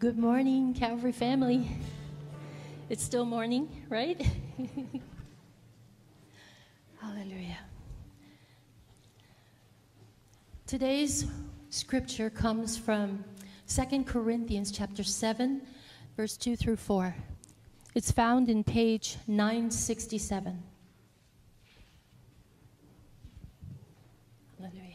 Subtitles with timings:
[0.00, 1.68] Good morning, Calvary family.
[2.90, 4.20] It's still morning, right?
[7.00, 7.58] Hallelujah.
[10.66, 11.26] Today's
[11.70, 13.24] scripture comes from
[13.68, 15.62] 2 Corinthians chapter 7,
[16.16, 17.14] verse 2 through 4.
[17.94, 20.60] It's found in page 967.
[24.58, 24.94] Hallelujah.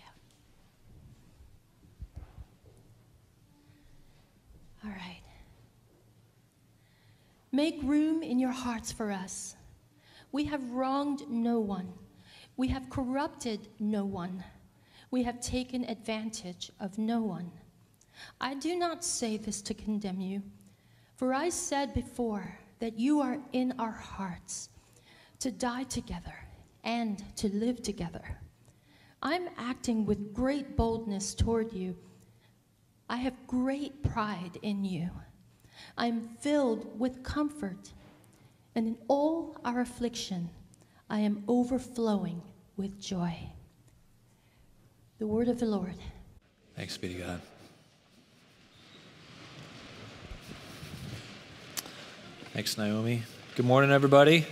[4.89, 5.21] All right.
[7.51, 9.55] Make room in your hearts for us.
[10.31, 11.93] We have wronged no one.
[12.57, 14.43] We have corrupted no one.
[15.11, 17.51] We have taken advantage of no one.
[18.41, 20.41] I do not say this to condemn you,
[21.17, 24.69] for I said before that you are in our hearts
[25.39, 26.35] to die together
[26.83, 28.39] and to live together.
[29.21, 31.95] I'm acting with great boldness toward you.
[33.09, 35.09] I have great pride in you.
[35.97, 37.91] I'm filled with comfort,
[38.75, 40.51] and in all our affliction,
[41.09, 42.43] I am overflowing
[42.77, 43.35] with joy.
[45.17, 45.95] The word of the Lord.
[46.75, 47.41] Thanks be to God.
[52.53, 53.23] Thanks, Naomi.
[53.55, 54.45] Good morning, everybody.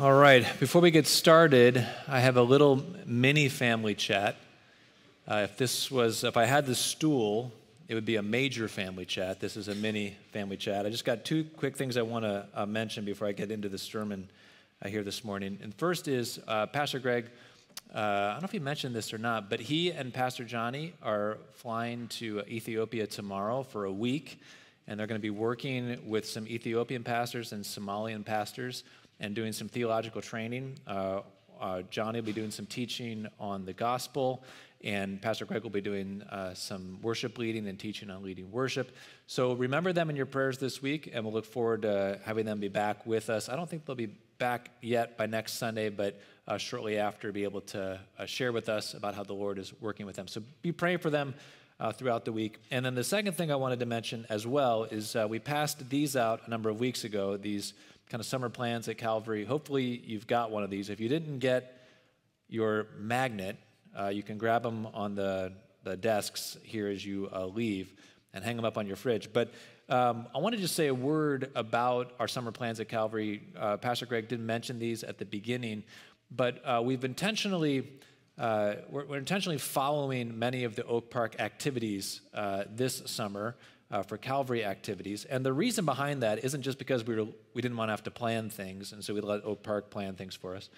[0.00, 4.36] All right, before we get started, I have a little mini family chat.
[5.30, 7.52] Uh, if this was, if I had the stool,
[7.86, 9.40] it would be a major family chat.
[9.40, 10.86] This is a mini family chat.
[10.86, 13.68] I just got two quick things I want to uh, mention before I get into
[13.68, 14.30] the sermon
[14.82, 15.58] uh, here this morning.
[15.62, 17.26] And first is uh, Pastor Greg.
[17.94, 20.94] Uh, I don't know if he mentioned this or not, but he and Pastor Johnny
[21.02, 24.40] are flying to Ethiopia tomorrow for a week,
[24.86, 28.82] and they're going to be working with some Ethiopian pastors and Somalian pastors
[29.20, 30.78] and doing some theological training.
[30.86, 31.20] Uh,
[31.60, 34.42] uh, Johnny will be doing some teaching on the gospel,
[34.84, 38.94] and Pastor Greg will be doing uh, some worship leading and teaching on leading worship.
[39.26, 42.60] So remember them in your prayers this week, and we'll look forward to having them
[42.60, 43.48] be back with us.
[43.48, 47.42] I don't think they'll be back yet by next Sunday, but uh, shortly after, be
[47.42, 50.28] able to uh, share with us about how the Lord is working with them.
[50.28, 51.34] So be praying for them.
[51.80, 52.58] Uh, throughout the week.
[52.72, 55.88] And then the second thing I wanted to mention as well is uh, we passed
[55.88, 57.72] these out a number of weeks ago, these
[58.10, 59.44] kind of summer plans at Calvary.
[59.44, 60.90] Hopefully, you've got one of these.
[60.90, 61.86] If you didn't get
[62.48, 63.58] your magnet,
[63.98, 65.52] uh, you can grab them on the,
[65.84, 67.94] the desks here as you uh, leave
[68.34, 69.32] and hang them up on your fridge.
[69.32, 69.52] But
[69.88, 73.42] um, I want to just say a word about our summer plans at Calvary.
[73.56, 75.82] Uh, Pastor Greg didn't mention these at the beginning,
[76.30, 77.88] but uh, we've intentionally
[78.36, 83.56] uh, we're, we're, intentionally following many of the Oak Park activities uh, this summer.
[83.90, 85.24] Uh, for Calvary activities.
[85.24, 88.02] And the reason behind that isn't just because we, were, we didn't want to have
[88.02, 90.68] to plan things, and so we let Oak Park plan things for us.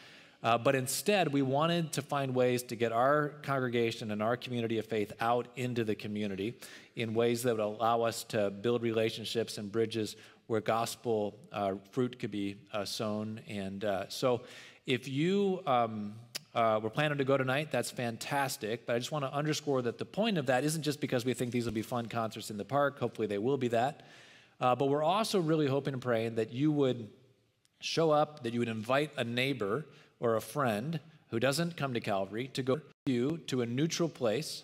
[0.42, 4.78] Uh, but instead, we wanted to find ways to get our congregation and our community
[4.78, 6.54] of faith out into the community
[6.96, 12.18] in ways that would allow us to build relationships and bridges where gospel uh, fruit
[12.18, 13.40] could be uh, sown.
[13.48, 14.42] And uh, so,
[14.86, 16.14] if you um,
[16.54, 18.86] uh, were planning to go tonight, that's fantastic.
[18.86, 21.34] But I just want to underscore that the point of that isn't just because we
[21.34, 22.98] think these will be fun concerts in the park.
[22.98, 24.02] Hopefully, they will be that.
[24.58, 27.08] Uh, but we're also really hoping and praying that you would
[27.80, 29.86] show up, that you would invite a neighbor
[30.20, 31.00] or a friend
[31.30, 34.62] who doesn't come to Calvary to go you to a neutral place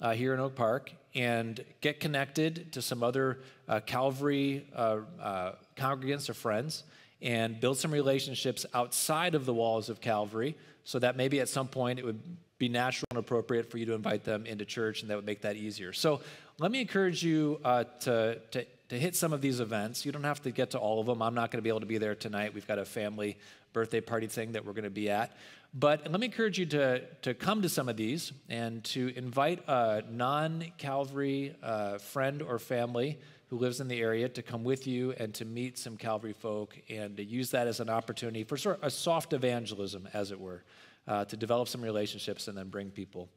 [0.00, 5.52] uh, here in Oak Park and get connected to some other uh, Calvary uh, uh,
[5.76, 6.84] congregants or friends
[7.20, 11.68] and build some relationships outside of the walls of Calvary so that maybe at some
[11.68, 12.20] point it would
[12.58, 15.42] be natural and appropriate for you to invite them into church and that would make
[15.42, 15.92] that easier.
[15.92, 16.20] So
[16.58, 20.04] let me encourage you uh, to, to to hit some of these events.
[20.04, 21.22] You don't have to get to all of them.
[21.22, 22.52] I'm not going to be able to be there tonight.
[22.52, 23.38] We've got a family
[23.72, 25.34] birthday party thing that we're going to be at.
[25.72, 29.66] But let me encourage you to, to come to some of these and to invite
[29.66, 34.86] a non Calvary uh, friend or family who lives in the area to come with
[34.86, 38.58] you and to meet some Calvary folk and to use that as an opportunity for
[38.58, 40.64] sort of a soft evangelism, as it were,
[41.08, 43.30] uh, to develop some relationships and then bring people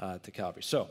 [0.00, 0.62] uh, to Calvary.
[0.62, 0.88] So,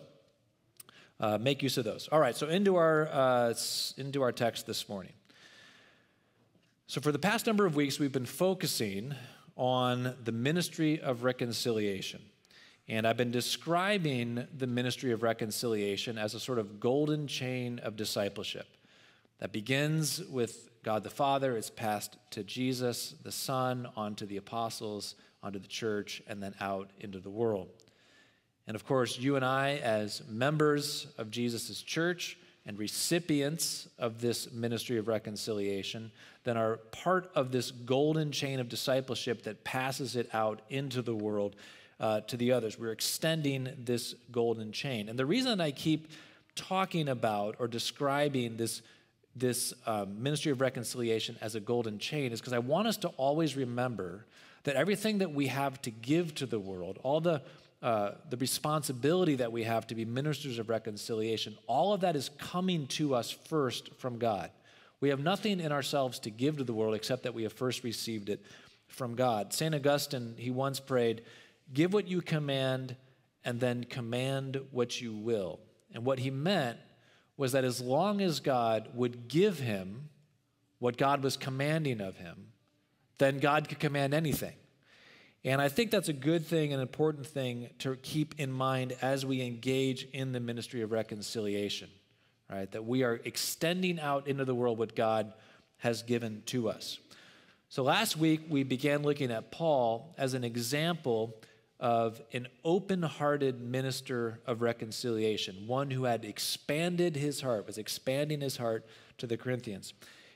[1.22, 2.10] uh, make use of those.
[2.12, 3.54] All right, so into our, uh,
[3.98, 5.14] into our text this morning.
[6.88, 9.16] So, for the past number of weeks, we've been focusing
[9.56, 12.22] on the ministry of reconciliation.
[12.90, 17.96] And I've been describing the ministry of reconciliation as a sort of golden chain of
[17.96, 18.68] discipleship
[19.40, 25.16] that begins with God the Father, it's passed to Jesus, the Son, onto the apostles,
[25.44, 27.70] onto the church, and then out into the world.
[28.72, 34.50] And of course, you and I, as members of Jesus' church and recipients of this
[34.54, 36.10] ministry of reconciliation,
[36.46, 41.14] then are part of this golden chain of discipleship that passes it out into the
[41.14, 41.58] world.
[42.00, 42.80] uh, to the others.
[42.80, 45.10] We're extending this golden chain.
[45.10, 46.08] And the reason I keep
[46.56, 48.82] talking about or describing this,
[49.36, 53.10] this uh, ministry of reconciliation as a golden chain is because I want us to
[53.10, 54.26] always remember
[54.64, 57.42] that everything that we have to give to the world, all the
[57.82, 62.30] uh, the responsibility that we have to be ministers of reconciliation, all of that is
[62.38, 64.52] coming to us first from God.
[65.00, 67.84] We have nothing in ourselves to give to the world except that we have first
[67.84, 68.46] received it
[68.88, 69.52] from God.
[69.52, 69.74] St.
[69.74, 71.24] Augustine, he once prayed,
[71.74, 72.96] Give what you command,
[73.44, 75.60] and then command what you will.
[75.94, 76.78] And what he meant
[77.38, 80.10] was that as long as God would give him
[80.80, 82.52] what God was commanding of him,
[83.18, 84.54] then God could command anything.
[85.44, 89.26] And I think that's a good thing, an important thing to keep in mind as
[89.26, 91.90] we engage in the ministry of reconciliation,
[92.50, 92.72] right?
[92.72, 95.34] That we are extending out into the world what God
[95.78, 97.00] has given to us.
[97.70, 101.36] So last week we began looking at Paul as an example
[101.80, 108.42] of an open hearted minister of reconciliation, one who had expanded his heart, was expanding
[108.42, 108.86] his heart
[109.18, 109.94] to the Corinthians.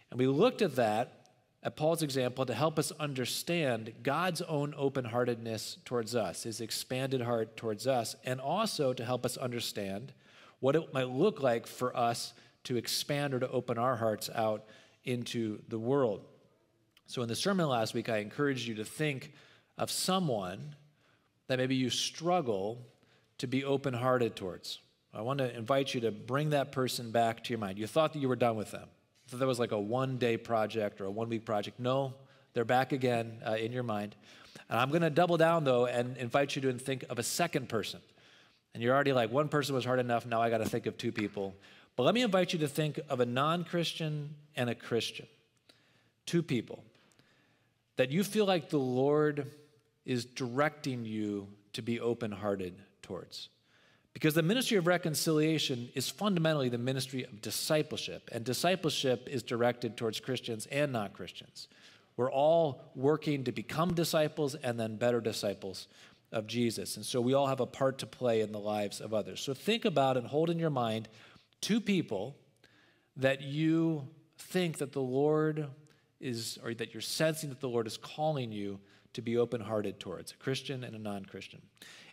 [0.09, 1.24] And we looked at that
[1.65, 7.21] at Paul's example to help us understand God's own open heartedness towards us, his expanded
[7.21, 10.13] heart towards us, and also to help us understand
[10.59, 12.35] what it might look like for us
[12.65, 14.65] to expand or to open our hearts out
[15.05, 16.23] into the world.
[17.07, 19.33] So, in the sermon last week, I encouraged you to think
[19.75, 20.75] of someone
[21.47, 22.85] that maybe you struggle
[23.39, 24.79] to be open hearted towards.
[25.15, 27.79] I want to invite you to bring that person back to your mind.
[27.79, 28.87] You thought that you were done with them.
[29.27, 31.79] So that was like a one day project or a one week project.
[31.79, 32.13] No,
[32.53, 34.15] they're back again uh, in your mind.
[34.69, 37.69] And I'm going to double down though and invite you to think of a second
[37.69, 38.01] person.
[38.73, 40.97] And you're already like, one person was hard enough, now I got to think of
[40.97, 41.55] two people.
[41.95, 45.27] But let me invite you to think of a non Christian and a Christian.
[46.25, 46.83] Two people
[47.95, 49.49] that you feel like the Lord
[50.05, 53.49] is directing you to be open hearted towards.
[54.15, 59.97] Because the ministry of reconciliation is fundamentally the ministry of discipleship, and discipleship is directed
[59.97, 61.67] towards Christians and non Christians.
[62.15, 65.89] We're all working to become disciples and then better disciples
[66.31, 66.95] of Jesus.
[66.95, 69.41] And so we all have a part to play in the lives of others.
[69.41, 71.09] So think about and hold in your mind
[71.59, 72.37] two people
[73.17, 74.07] that you
[74.37, 75.67] think that the Lord
[76.21, 78.79] is, or that you're sensing that the Lord is calling you
[79.11, 81.61] to be open hearted towards a Christian and a non Christian.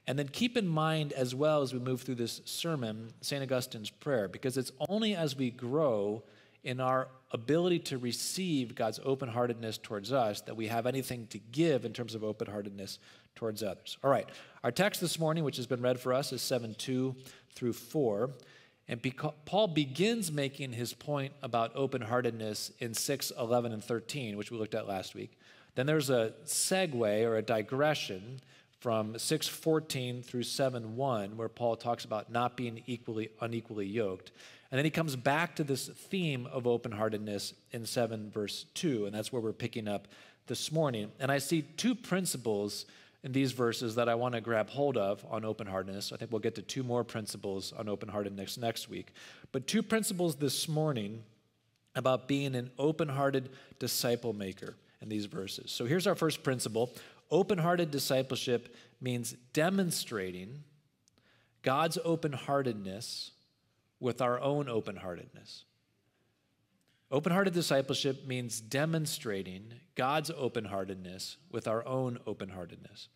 [0.06, 3.42] And then keep in mind as well as we move through this sermon, St.
[3.42, 6.24] Augustine's prayer, because it's only as we grow
[6.64, 11.38] in our ability to receive God's open heartedness towards us that we have anything to
[11.38, 12.98] give in terms of open heartedness
[13.34, 13.96] towards others.
[14.04, 14.28] All right,
[14.62, 17.14] our text this morning, which has been read for us, is 7 2
[17.54, 18.30] through 4.
[18.88, 19.00] And
[19.44, 24.58] Paul begins making his point about open heartedness in 6 11 and 13, which we
[24.58, 25.38] looked at last week.
[25.74, 28.40] Then there's a segue or a digression
[28.82, 34.32] from 6:14 through 7:1 where Paul talks about not being equally unequally yoked.
[34.72, 39.14] And then he comes back to this theme of open-heartedness in 7 verse 2 and
[39.14, 40.08] that's where we're picking up
[40.48, 41.12] this morning.
[41.20, 42.84] And I see two principles
[43.22, 46.12] in these verses that I want to grab hold of on open-heartedness.
[46.12, 49.12] I think we'll get to two more principles on open-heartedness next week.
[49.52, 51.22] But two principles this morning
[51.94, 55.70] about being an open-hearted disciple maker in these verses.
[55.70, 56.90] So here's our first principle
[57.32, 60.64] Open hearted discipleship means demonstrating
[61.62, 63.30] God's open heartedness
[63.98, 65.64] with our own open heartedness.
[67.10, 73.08] Open hearted discipleship means demonstrating God's open heartedness with our own open heartedness.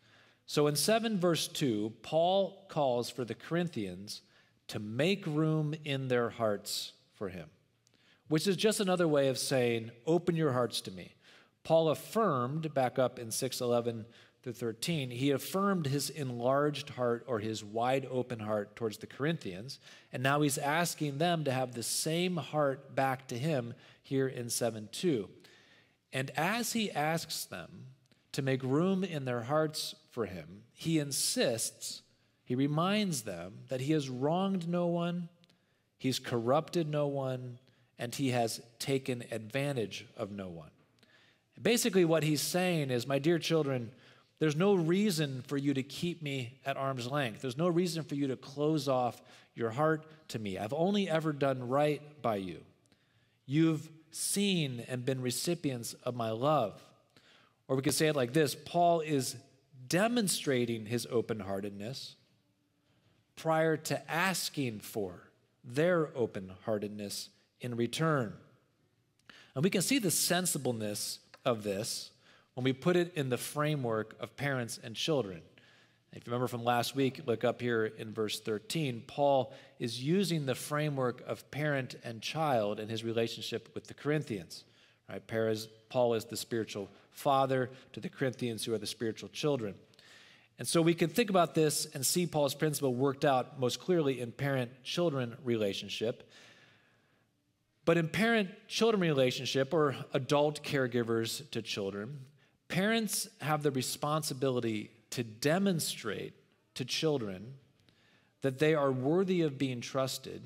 [0.46, 4.23] So in 7 verse 2, Paul calls for the Corinthians
[4.68, 7.50] to make room in their hearts for him,
[8.28, 11.15] which is just another way of saying, open your hearts to me.
[11.66, 14.06] Paul affirmed, back up in 611
[14.40, 19.80] through 13, he affirmed his enlarged heart or his wide open heart towards the Corinthians.
[20.12, 24.49] And now he's asking them to have the same heart back to him here in
[24.49, 25.28] 7 2.
[26.12, 27.87] And as he asks them
[28.30, 32.02] to make room in their hearts for him, he insists,
[32.44, 35.30] he reminds them that he has wronged no one,
[35.99, 37.58] he's corrupted no one,
[37.99, 40.70] and he has taken advantage of no one.
[41.60, 43.90] Basically, what he's saying is, my dear children,
[44.38, 47.40] there's no reason for you to keep me at arm's length.
[47.40, 49.22] There's no reason for you to close off
[49.54, 50.58] your heart to me.
[50.58, 52.60] I've only ever done right by you.
[53.46, 56.80] You've seen and been recipients of my love.
[57.68, 59.36] Or we could say it like this Paul is
[59.88, 62.16] demonstrating his open heartedness
[63.36, 65.30] prior to asking for
[65.64, 67.28] their open heartedness
[67.60, 68.32] in return.
[69.54, 72.10] And we can see the sensibleness of this
[72.54, 75.40] when we put it in the framework of parents and children.
[76.12, 80.46] If you remember from last week, look up here in verse 13, Paul is using
[80.46, 84.64] the framework of parent and child in his relationship with the Corinthians.
[85.08, 85.22] Right?
[85.90, 89.74] Paul is the spiritual father to the Corinthians who are the spiritual children.
[90.58, 94.20] And so we can think about this and see Paul's principle worked out most clearly
[94.20, 96.30] in parent children relationship.
[97.86, 102.18] But in parent children relationship or adult caregivers to children,
[102.68, 106.34] parents have the responsibility to demonstrate
[106.74, 107.54] to children
[108.42, 110.42] that they are worthy of being trusted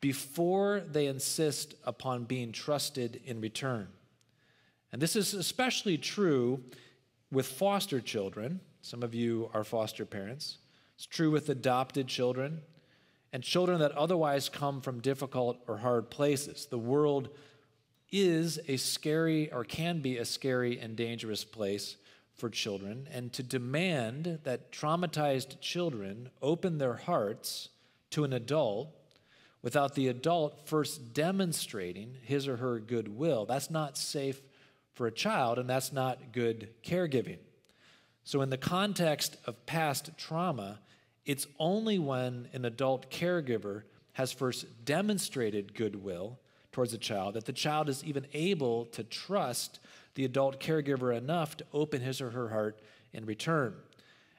[0.00, 3.88] before they insist upon being trusted in return.
[4.92, 6.62] And this is especially true
[7.32, 8.60] with foster children.
[8.82, 10.58] Some of you are foster parents.
[10.96, 12.60] It's true with adopted children
[13.32, 16.66] and children that otherwise come from difficult or hard places.
[16.66, 17.28] The world
[18.10, 21.96] is a scary or can be a scary and dangerous place
[22.34, 27.68] for children, and to demand that traumatized children open their hearts
[28.10, 28.94] to an adult
[29.60, 34.40] without the adult first demonstrating his or her goodwill, that's not safe
[34.94, 37.38] for a child, and that's not good caregiving.
[38.22, 40.80] So, in the context of past trauma,
[41.28, 43.82] it's only when an adult caregiver
[44.14, 46.38] has first demonstrated goodwill
[46.72, 49.78] towards a child that the child is even able to trust
[50.14, 52.80] the adult caregiver enough to open his or her heart
[53.12, 53.74] in return.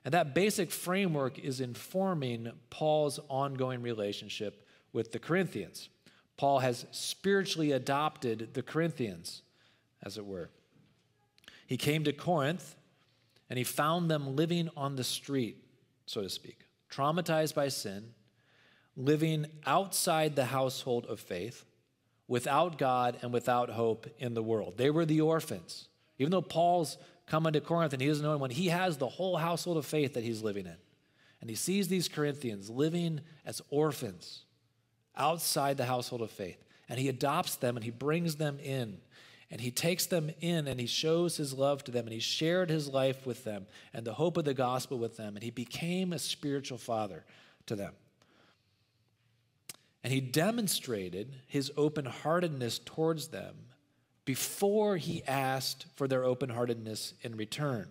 [0.04, 5.90] And that basic framework is informing Paul's ongoing relationship with the Corinthians.
[6.38, 9.44] Paul has spiritually adopted the Corinthians
[10.02, 10.50] as it were.
[11.68, 12.76] He came to Corinth
[13.48, 15.64] and he found them living on the street,
[16.08, 18.14] so to speak, traumatized by sin,
[18.96, 21.66] living outside the household of faith,
[22.28, 24.78] without God and without hope in the world.
[24.78, 25.88] They were the orphans.
[26.20, 29.38] Even though Paul's coming to Corinth and he doesn't know anyone, he has the whole
[29.38, 30.76] household of faith that he's living in.
[31.42, 34.44] And he sees these Corinthians living as orphans
[35.16, 36.64] outside the household of faith.
[36.88, 38.98] And he adopts them and he brings them in
[39.52, 42.70] and he takes them in and he shows his love to them and he shared
[42.70, 46.14] his life with them and the hope of the gospel with them and he became
[46.14, 47.26] a spiritual father
[47.66, 47.94] to them.
[50.04, 53.56] And he demonstrated his open heartedness towards them
[54.24, 57.90] before he asked for their open heartedness in return.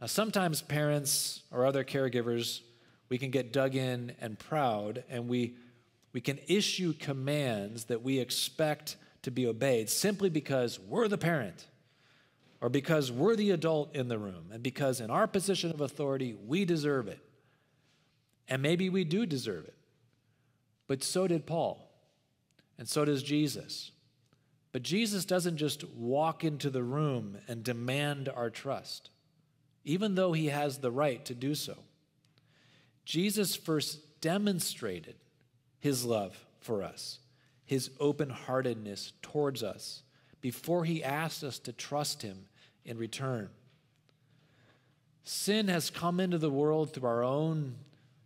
[0.00, 2.60] Now, sometimes parents or other caregivers,
[3.08, 5.54] we can get dug in and proud, and we,
[6.12, 11.66] we can issue commands that we expect to be obeyed simply because we're the parent
[12.60, 16.36] or because we're the adult in the room and because in our position of authority,
[16.46, 17.20] we deserve it.
[18.48, 19.74] And maybe we do deserve it.
[20.86, 21.90] But so did Paul,
[22.78, 23.92] and so does Jesus.
[24.72, 29.10] But Jesus doesn't just walk into the room and demand our trust,
[29.84, 31.78] even though he has the right to do so.
[33.04, 35.16] Jesus first demonstrated
[35.78, 37.18] his love for us
[37.72, 40.02] his open heartedness towards us
[40.42, 42.44] before he asked us to trust him
[42.84, 43.48] in return.
[45.24, 47.76] Sin has come into the world through our own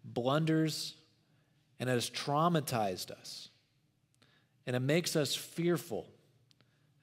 [0.04, 0.94] blunders
[1.78, 3.50] and has traumatized us.
[4.66, 6.08] And it makes us fearful,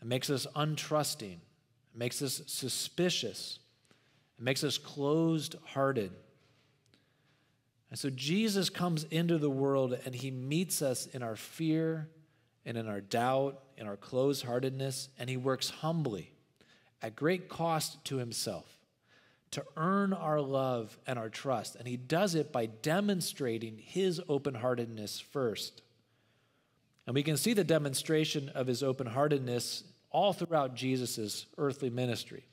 [0.01, 3.59] it makes us untrusting, it makes us suspicious,
[4.37, 6.11] it makes us closed hearted.
[7.89, 12.09] And so Jesus comes into the world and he meets us in our fear
[12.65, 16.31] and in our doubt, in our closed heartedness, and he works humbly
[17.01, 18.79] at great cost to himself
[19.53, 21.75] to earn our love and our trust.
[21.75, 25.83] And he does it by demonstrating his open heartedness first.
[27.05, 32.45] And we can see the demonstration of his open heartedness all throughout Jesus' earthly ministry.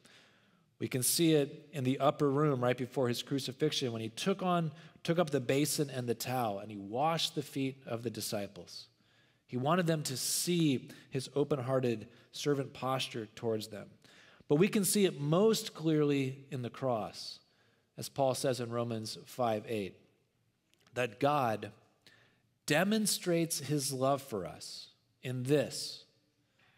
[0.79, 4.43] We can see it in the upper room right before his crucifixion when he took
[4.43, 4.71] on
[5.03, 8.89] took up the basin and the towel and he washed the feet of the disciples.
[9.51, 13.89] He wanted them to see his open hearted servant posture towards them.
[14.47, 17.41] But we can see it most clearly in the cross,
[17.99, 19.97] as Paul says in Romans 5 8,
[20.95, 21.73] that God
[22.67, 24.91] demonstrates his love for us
[25.25, 26.05] in this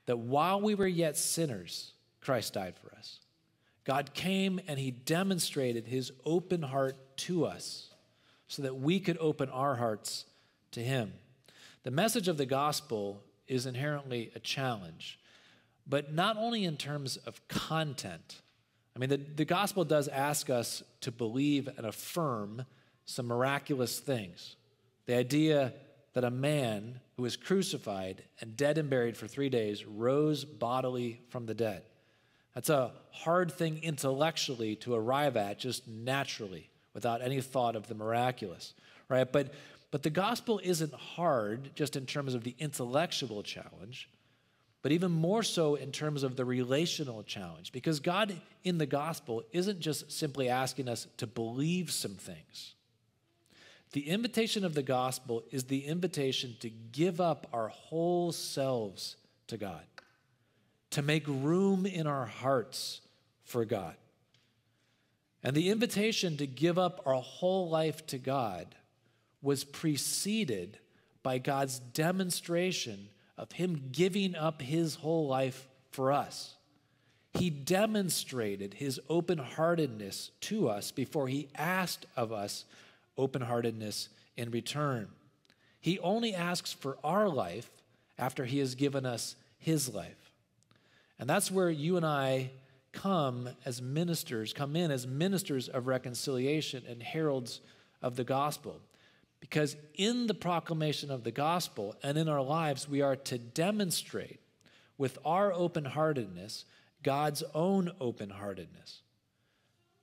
[0.06, 3.20] that while we were yet sinners, Christ died for us.
[3.84, 7.90] God came and he demonstrated his open heart to us
[8.48, 10.24] so that we could open our hearts
[10.70, 11.12] to him.
[11.84, 15.18] The message of the gospel is inherently a challenge,
[15.86, 18.40] but not only in terms of content.
[18.94, 22.64] I mean, the, the gospel does ask us to believe and affirm
[23.04, 24.56] some miraculous things.
[25.06, 25.72] The idea
[26.12, 31.20] that a man who was crucified and dead and buried for three days rose bodily
[31.30, 31.82] from the dead.
[32.54, 37.94] That's a hard thing intellectually to arrive at just naturally without any thought of the
[37.94, 38.74] miraculous,
[39.08, 39.30] right?
[39.30, 39.52] But,
[39.92, 44.08] but the gospel isn't hard just in terms of the intellectual challenge,
[44.80, 49.44] but even more so in terms of the relational challenge, because God in the gospel
[49.52, 52.74] isn't just simply asking us to believe some things.
[53.92, 59.16] The invitation of the gospel is the invitation to give up our whole selves
[59.48, 59.84] to God,
[60.92, 63.02] to make room in our hearts
[63.44, 63.94] for God.
[65.44, 68.74] And the invitation to give up our whole life to God
[69.42, 70.78] was preceded
[71.22, 76.54] by God's demonstration of Him giving up His whole life for us.
[77.34, 82.64] He demonstrated His open heartedness to us before He asked of us
[83.18, 85.08] open heartedness in return.
[85.80, 87.70] He only asks for our life
[88.18, 90.32] after He has given us His life.
[91.18, 92.50] And that's where you and I
[92.92, 97.60] come as ministers, come in as ministers of reconciliation and heralds
[98.02, 98.80] of the gospel.
[99.42, 104.38] Because in the proclamation of the gospel and in our lives, we are to demonstrate
[104.96, 106.64] with our open heartedness
[107.02, 109.02] God's own open heartedness.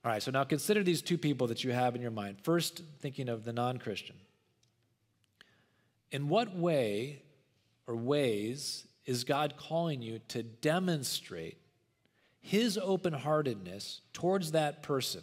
[0.04, 2.36] All right, so now consider these two people that you have in your mind.
[2.42, 4.16] First, thinking of the non Christian.
[6.12, 7.22] In what way
[7.86, 11.56] or ways is God calling you to demonstrate
[12.40, 15.22] his open heartedness towards that person.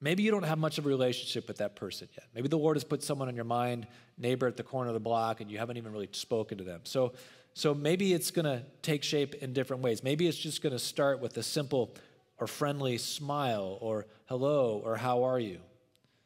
[0.00, 2.26] Maybe you don't have much of a relationship with that person yet.
[2.34, 3.86] Maybe the Lord has put someone on your mind,
[4.16, 6.80] neighbor at the corner of the block, and you haven't even really spoken to them.
[6.84, 7.14] So,
[7.54, 10.04] so maybe it's going to take shape in different ways.
[10.04, 11.94] Maybe it's just going to start with a simple
[12.38, 15.58] or friendly smile or hello or how are you?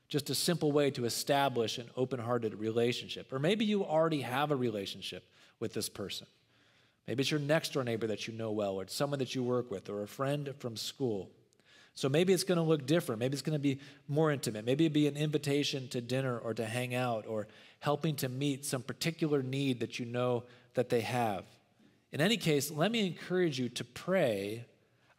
[0.08, 3.32] Just a simple way to establish an open hearted relationship.
[3.32, 5.26] Or maybe you already have a relationship
[5.58, 6.26] with this person.
[7.08, 9.42] Maybe it's your next door neighbor that you know well, or it's someone that you
[9.42, 11.30] work with, or a friend from school.
[11.94, 13.18] So maybe it's going to look different.
[13.18, 14.64] Maybe it's going to be more intimate.
[14.64, 17.48] Maybe it'd be an invitation to dinner or to hang out or
[17.80, 21.44] helping to meet some particular need that you know that they have.
[22.10, 24.66] In any case, let me encourage you to pray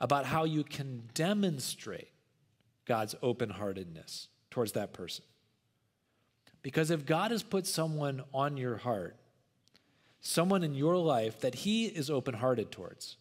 [0.02, 2.10] about how you can demonstrate
[2.86, 5.26] God's open heartedness towards that person.
[6.62, 9.16] Because if God has put someone on your heart
[10.24, 13.18] someone in your life that he is open hearted towards.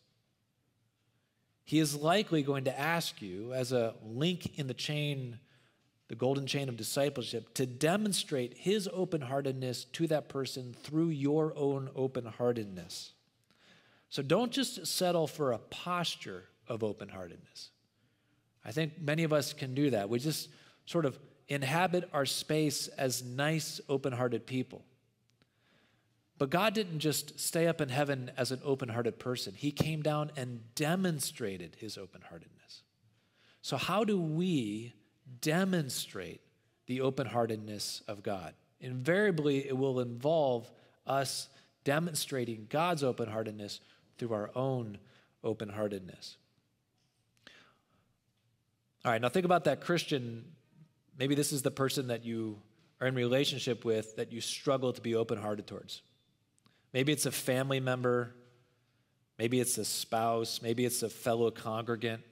[1.65, 5.39] He is likely going to ask you, as a link in the chain,
[6.09, 11.55] the golden chain of discipleship, to demonstrate his open heartedness to that person through your
[11.57, 13.13] own open heartedness.
[14.11, 17.71] So don't just settle for a posture of open heartedness.
[18.65, 20.09] I think many of us can do that.
[20.09, 20.49] We just
[20.87, 24.85] sort of inhabit our space as nice, open hearted people.
[26.39, 30.03] But God didn't just stay up in heaven as an open hearted person, He came
[30.03, 32.83] down and demonstrated His open heartedness.
[33.61, 34.93] So, how do we
[35.41, 36.41] demonstrate
[36.87, 38.55] the open heartedness of God?
[38.81, 40.71] Invariably, it will involve
[41.07, 41.49] us
[41.85, 43.81] demonstrating God's open heartedness
[44.19, 44.99] through our own
[45.45, 46.37] open heartedness.
[49.05, 50.45] All right, now think about that Christian.
[51.19, 52.59] Maybe this is the person that you
[53.01, 56.03] are in relationship with that you struggle to be open hearted towards.
[56.93, 58.35] Maybe it's a family member.
[59.39, 60.61] Maybe it's a spouse.
[60.63, 62.23] Maybe it's a fellow congregant.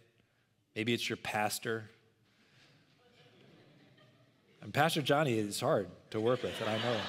[0.77, 1.90] Maybe it's your pastor.
[4.62, 7.01] And Pastor Johnny is hard to work with, and I know,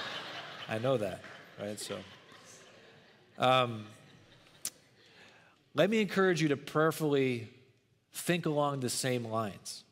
[0.68, 1.20] I know that,
[1.60, 1.78] right?
[1.78, 1.98] So,
[3.38, 3.84] um,
[5.74, 7.48] let me encourage you to prayerfully
[8.12, 9.84] think along the same lines.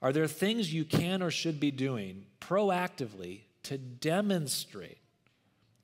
[0.00, 4.98] Are there things you can or should be doing proactively to demonstrate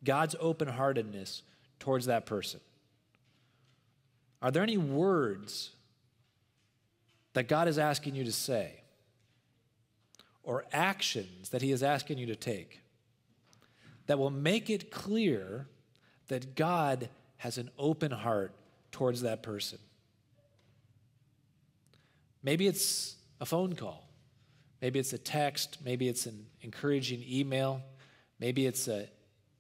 [0.05, 1.43] God's open heartedness
[1.79, 2.61] towards that person?
[4.43, 5.71] Are there any words
[7.33, 8.83] that God is asking you to say
[10.43, 12.81] or actions that He is asking you to take
[14.07, 15.67] that will make it clear
[16.29, 18.55] that God has an open heart
[18.93, 19.79] towards that person?
[22.43, 24.07] Maybe it's a phone call.
[24.83, 25.79] Maybe it's a text.
[25.83, 27.83] Maybe it's an encouraging email.
[28.39, 29.09] Maybe it's a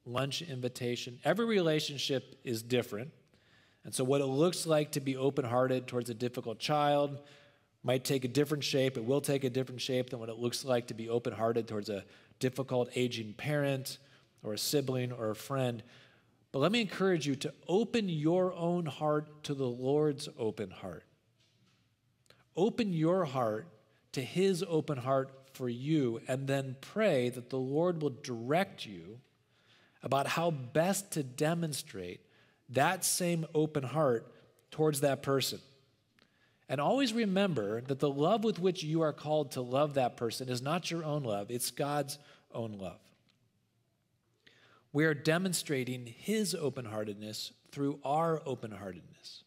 [0.06, 1.18] lunch invitation.
[1.24, 3.10] Every relationship is different.
[3.84, 7.20] And so, what it looks like to be open hearted towards a difficult child
[7.82, 8.96] might take a different shape.
[8.96, 11.68] It will take a different shape than what it looks like to be open hearted
[11.68, 12.04] towards a
[12.38, 13.98] difficult aging parent
[14.42, 15.82] or a sibling or a friend.
[16.50, 21.04] But let me encourage you to open your own heart to the Lord's open heart.
[22.56, 23.68] Open your heart
[24.12, 29.20] to His open heart for you, and then pray that the Lord will direct you
[30.04, 32.20] about how best to demonstrate
[32.68, 34.30] that same open heart
[34.70, 35.58] towards that person.
[36.68, 40.48] And always remember that the love with which you are called to love that person
[40.48, 42.18] is not your own love, it's God's
[42.52, 43.00] own love.
[44.92, 49.42] We are demonstrating His open heartedness through our open heartedness.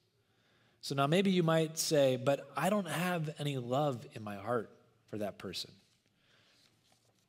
[0.81, 4.69] So now maybe you might say, but I don't have any love in my heart
[5.09, 5.71] for that person.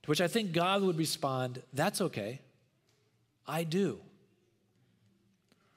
[0.02, 2.40] To which I think God would respond, that's okay.
[3.48, 3.98] I do.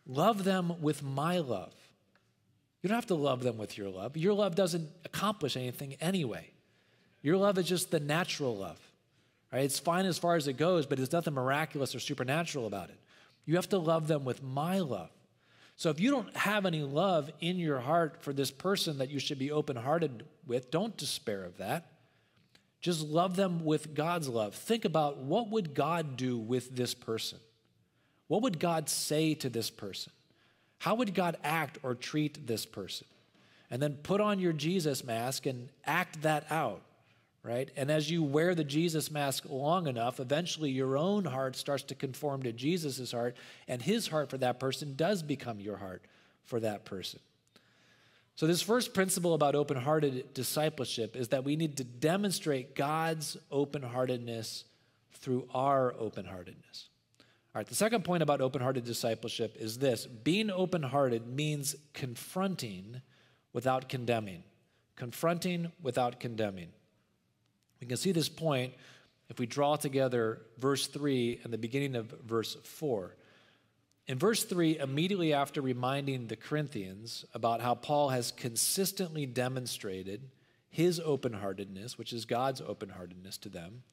[0.06, 1.74] Love them with my love.
[2.82, 4.18] You don't have to love them with your love.
[4.18, 6.52] Your love doesn't accomplish anything anyway.
[7.22, 8.80] Your love is just the natural love.
[9.54, 9.64] Right?
[9.64, 13.00] It's fine as far as it goes, but there's nothing miraculous or supernatural about it.
[13.46, 15.12] You have to love them with my love.
[15.76, 19.20] So if you don't have any love in your heart for this person that you
[19.20, 21.88] should be open hearted with, don't despair of that.
[22.82, 24.56] Just love them with God's love.
[24.56, 27.40] Think about what would God do with this person?
[28.32, 30.14] What would God say to this person?
[30.78, 33.06] How would God act or treat this person?
[33.70, 36.80] And then put on your Jesus mask and act that out,
[37.44, 37.70] right?
[37.76, 41.94] And as you wear the Jesus mask long enough, eventually your own heart starts to
[41.94, 43.36] conform to Jesus' heart,
[43.68, 46.02] and his heart for that person does become your heart
[46.46, 47.20] for that person.
[48.38, 53.36] So, this first principle about open hearted discipleship is that we need to demonstrate God's
[53.52, 54.64] open heartedness
[55.16, 56.88] through our open heartedness.
[57.54, 61.76] All right, the second point about open hearted discipleship is this being open hearted means
[61.94, 63.02] confronting
[63.52, 64.44] without condemning.
[64.96, 66.70] Confronting without condemning.
[67.82, 68.74] We can see this point
[69.30, 73.18] if we draw together verse 3 and the beginning of verse 4.
[74.08, 80.30] In verse 3, immediately after reminding the Corinthians about how Paul has consistently demonstrated
[80.70, 83.84] his open heartedness, which is God's open heartedness to them,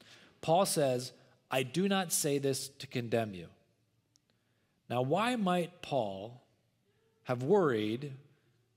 [0.40, 1.12] Paul says,
[1.50, 3.46] I do not say this to condemn you.
[4.90, 6.42] Now, why might Paul
[7.24, 8.12] have worried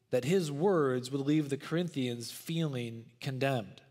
[0.09, 3.81] that his words would leave the Corinthians feeling condemned?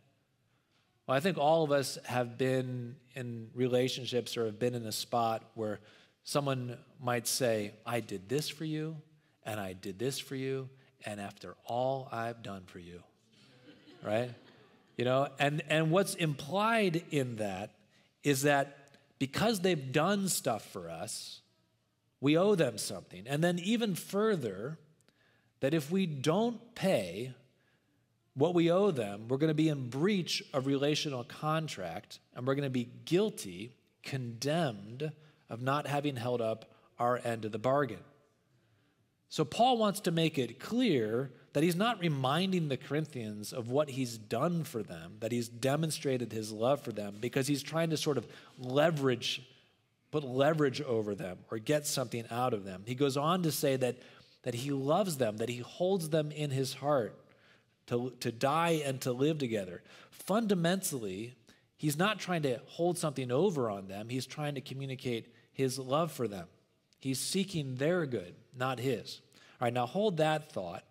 [1.06, 4.92] Well, I think all of us have been in relationships or have been in a
[4.92, 5.80] spot where
[6.24, 8.96] someone might say, I did this for you,
[9.44, 10.68] and I did this for you,
[11.04, 13.02] and after all I've done for you,
[14.04, 14.30] right?
[14.96, 17.70] You know, and, and what's implied in that
[18.22, 18.76] is that
[19.18, 21.40] because they've done stuff for us,
[22.20, 23.24] we owe them something.
[23.26, 24.78] And then, even further,
[25.60, 27.34] that if we don't pay
[28.34, 32.54] what we owe them, we're going to be in breach of relational contract and we're
[32.54, 35.12] going to be guilty, condemned
[35.48, 38.04] of not having held up our end of the bargain.
[39.28, 43.90] So, Paul wants to make it clear that he's not reminding the Corinthians of what
[43.90, 47.96] he's done for them, that he's demonstrated his love for them, because he's trying to
[47.96, 48.26] sort of
[48.58, 49.42] leverage,
[50.10, 52.84] put leverage over them or get something out of them.
[52.86, 53.96] He goes on to say that,
[54.42, 57.18] that he loves them, that he holds them in his heart
[57.86, 59.82] to, to die and to live together.
[60.10, 61.34] Fundamentally,
[61.76, 66.12] he's not trying to hold something over on them, he's trying to communicate his love
[66.12, 66.46] for them.
[67.00, 69.20] He's seeking their good, not his.
[69.60, 70.84] All right, now hold that thought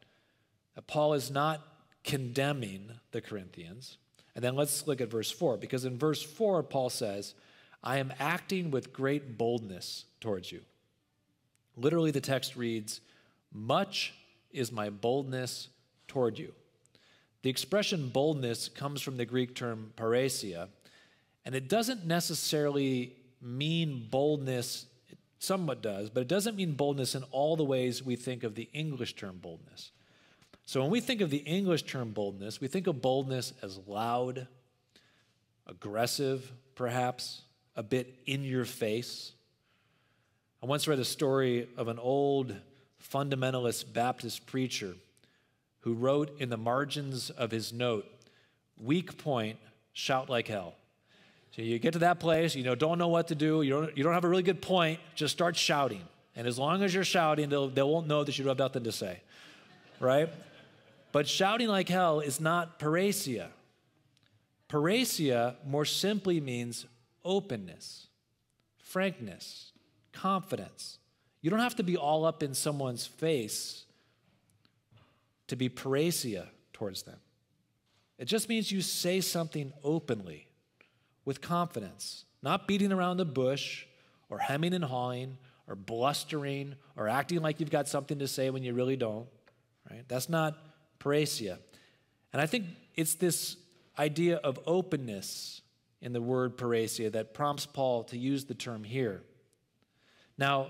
[0.87, 1.61] Paul is not
[2.03, 3.97] condemning the Corinthians.
[4.35, 7.35] And then let's look at verse 4, because in verse 4, Paul says,
[7.83, 10.61] I am acting with great boldness towards you.
[11.75, 13.01] Literally, the text reads,
[13.51, 14.13] Much
[14.51, 15.69] is my boldness
[16.07, 16.53] toward you.
[17.41, 20.67] The expression boldness comes from the Greek term parrhesia,
[21.45, 27.23] and it doesn't necessarily mean boldness, it somewhat does, but it doesn't mean boldness in
[27.31, 29.91] all the ways we think of the English term boldness.
[30.69, 34.45] So when we think of the English term boldness, we think of boldness as loud,
[35.65, 37.41] aggressive, perhaps,
[37.75, 39.31] a bit in your face.
[40.61, 42.55] I once read a story of an old
[43.11, 44.93] fundamentalist Baptist preacher
[45.79, 48.05] who wrote in the margins of his note,
[48.79, 49.57] weak point,
[49.93, 50.75] shout like hell.
[51.49, 53.97] So you get to that place, you know, don't know what to do, you don't,
[53.97, 56.03] you don't have a really good point, just start shouting.
[56.35, 59.19] And as long as you're shouting, they won't know that you have nothing to say,
[59.99, 60.29] right?
[61.11, 63.47] But shouting like hell is not parrhesia.
[64.69, 66.85] Parrhesia more simply means
[67.25, 68.07] openness,
[68.77, 69.71] frankness,
[70.13, 70.99] confidence.
[71.41, 73.85] You don't have to be all up in someone's face
[75.47, 77.17] to be parrhesia towards them.
[78.19, 80.47] It just means you say something openly
[81.25, 83.85] with confidence, not beating around the bush
[84.29, 88.63] or hemming and hawing or blustering or acting like you've got something to say when
[88.63, 89.27] you really don't.
[89.89, 90.03] Right?
[90.07, 90.57] That's not
[90.99, 91.57] parrhesia.
[92.33, 93.57] And I think it's this
[93.97, 95.61] idea of openness
[96.01, 99.21] in the word parrhesia that prompts Paul to use the term here.
[100.37, 100.67] Now,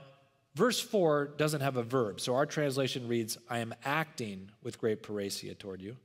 [0.55, 5.03] Verse 4 doesn't have a verb, so our translation reads, I am acting with great
[5.03, 5.95] parrhesia toward you.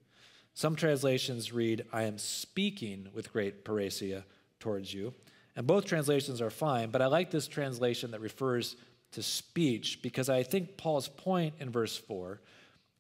[0.53, 4.23] Some translations read, I am speaking with great parrhesia
[4.61, 5.13] towards you.
[5.57, 8.77] And both translations are fine, but I like this translation that refers
[9.13, 12.41] to speech because I think Paul's point in verse 4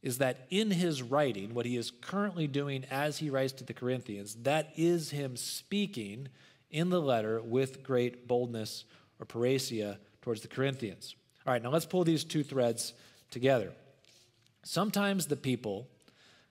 [0.04, 3.72] is that in his writing, what he is currently doing as he writes to the
[3.72, 6.28] Corinthians, that is him speaking
[6.70, 8.84] in the letter with great boldness
[9.18, 11.16] or parrhesia towards the Corinthians.
[11.46, 12.92] All right, now let's pull these two threads
[13.30, 13.72] together.
[14.62, 15.88] Sometimes the people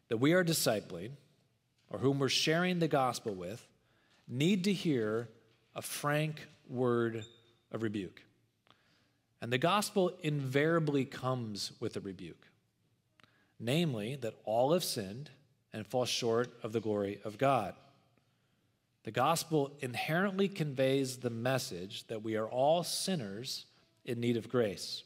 [0.07, 1.11] that we are discipling
[1.91, 3.63] or whom we're sharing the gospel with
[4.27, 5.29] need to hear
[5.75, 7.23] a frank word
[7.71, 8.23] of rebuke.
[9.43, 12.47] And the gospel invariably comes with a rebuke
[13.63, 15.29] namely, that all have sinned
[15.71, 17.73] and fall short of the glory of God.
[19.03, 23.65] The gospel inherently conveys the message that we are all sinners
[24.05, 25.03] in need of grace.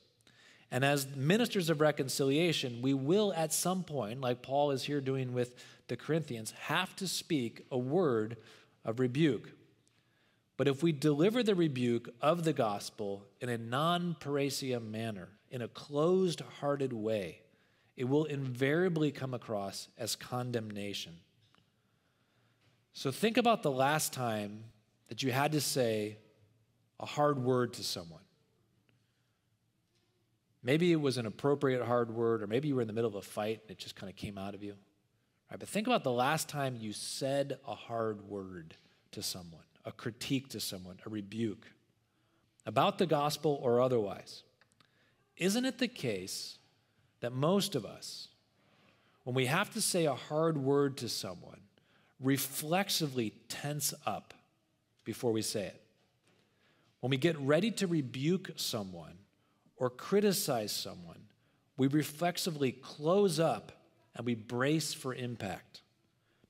[0.70, 5.34] And as ministers of reconciliation, we will at some point, like Paul is here doing
[5.34, 5.56] with
[5.88, 8.38] the Corinthians, have to speak a word
[8.84, 9.52] of rebuke.
[10.58, 15.62] But if we deliver the rebuke of the gospel in a non parrhesia manner, in
[15.62, 17.42] a closed hearted way,
[17.98, 21.14] it will invariably come across as condemnation.
[22.94, 24.64] So think about the last time
[25.10, 26.18] that you had to say
[27.00, 28.22] a hard word to someone.
[30.64, 33.16] Maybe it was an appropriate hard word, or maybe you were in the middle of
[33.16, 34.76] a fight and it just kind of came out of you.
[35.50, 38.76] Right, but think about the last time you said a hard word
[39.12, 41.68] to someone, a critique to someone, a rebuke
[42.66, 44.44] about the gospel or otherwise.
[45.38, 46.58] Isn't it the case
[47.20, 48.28] that most of us,
[49.24, 51.60] when we have to say a hard word to someone,
[52.20, 54.34] reflexively tense up
[55.04, 55.82] before we say it.
[57.00, 59.14] When we get ready to rebuke someone
[59.78, 61.20] or criticize someone,
[61.78, 63.72] we reflexively close up
[64.16, 65.82] and we brace for impact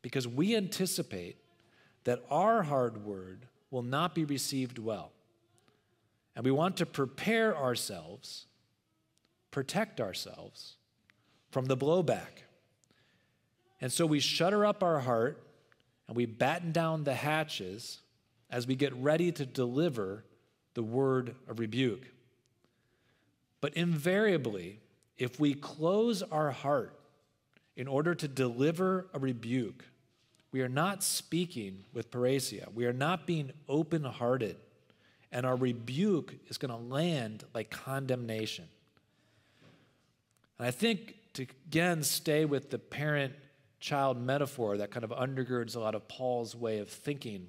[0.02, 1.38] because we anticipate
[2.06, 5.12] that our hard word will not be received well.
[6.36, 8.46] And we want to prepare ourselves
[9.58, 10.76] protect ourselves
[11.50, 12.44] from the blowback.
[13.82, 15.42] And so we shutter up our heart
[16.08, 18.02] and we batten down the hatches
[18.52, 20.24] as we get ready to deliver
[20.76, 22.04] the word of rebuke.
[23.60, 24.80] But invariably,
[25.18, 26.94] if we close our heart
[27.76, 29.86] in order to deliver a rebuke,
[30.52, 32.72] we are not speaking with parrhesia.
[32.76, 34.58] We are not being open hearted.
[35.32, 38.66] And our rebuke is going to land like condemnation.
[40.60, 43.34] And I think to again stay with the parent
[43.80, 47.48] child metaphor that kind of undergirds a lot of Paul's way of thinking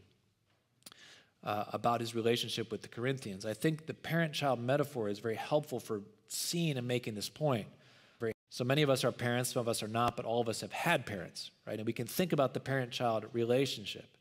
[1.42, 3.47] uh, about his relationship with the Corinthians.
[3.47, 7.66] I think the parent child metaphor is very helpful for seeing and making this point.
[8.51, 10.62] So many of us are parents, some of us are not, but all of us
[10.62, 11.79] have had parents, right?
[11.79, 14.16] And we can think about the parent child relationship.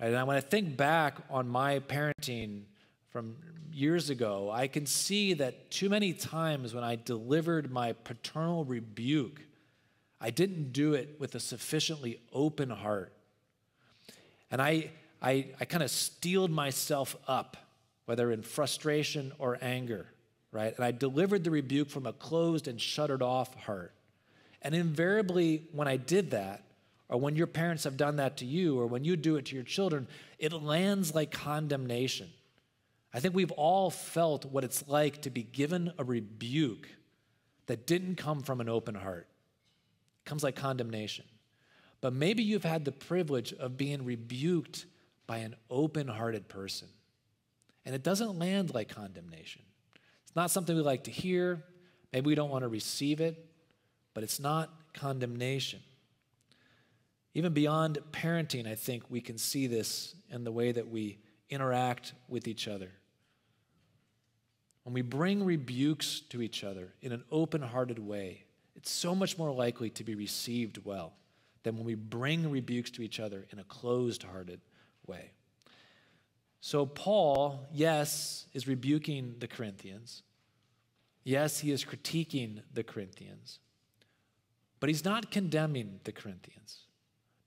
[0.00, 0.12] Right?
[0.12, 2.62] And when I think back on my parenting
[3.10, 3.36] from
[3.72, 9.40] years ago, I can see that too many times when I delivered my paternal rebuke,
[10.20, 13.12] I didn't do it with a sufficiently open heart.
[14.50, 14.90] And I,
[15.22, 17.56] I, I kind of steeled myself up,
[18.06, 20.06] whether in frustration or anger,
[20.50, 20.74] right?
[20.74, 23.92] And I delivered the rebuke from a closed and shuttered off heart.
[24.62, 26.64] And invariably, when I did that,
[27.08, 29.54] or when your parents have done that to you, or when you do it to
[29.54, 32.28] your children, it lands like condemnation.
[33.18, 36.88] I think we've all felt what it's like to be given a rebuke
[37.66, 39.26] that didn't come from an open heart.
[40.24, 41.24] It comes like condemnation.
[42.00, 44.86] But maybe you've had the privilege of being rebuked
[45.26, 46.86] by an open hearted person.
[47.84, 49.62] And it doesn't land like condemnation.
[50.22, 51.64] It's not something we like to hear.
[52.12, 53.44] Maybe we don't want to receive it,
[54.14, 55.80] but it's not condemnation.
[57.34, 61.18] Even beyond parenting, I think we can see this in the way that we
[61.50, 62.92] interact with each other.
[64.88, 69.36] When we bring rebukes to each other in an open hearted way, it's so much
[69.36, 71.12] more likely to be received well
[71.62, 74.62] than when we bring rebukes to each other in a closed hearted
[75.06, 75.32] way.
[76.62, 80.22] So, Paul, yes, is rebuking the Corinthians.
[81.22, 83.58] Yes, he is critiquing the Corinthians.
[84.80, 86.86] But he's not condemning the Corinthians